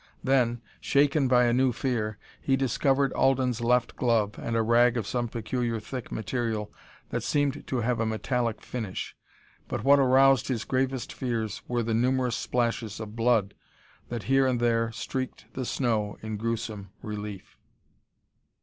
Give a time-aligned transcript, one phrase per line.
[0.23, 5.05] Then, shaken by a new fear, he discovered Alden's left glove and a rag of
[5.05, 6.73] some peculiar thick material
[7.09, 9.15] that seemed to have a metallic finish.
[9.67, 13.53] But what aroused his gravest fears were the numerous splashes of blood
[14.09, 17.55] that here and there streaked the snow in gruesome relief.